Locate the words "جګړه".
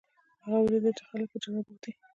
1.43-1.61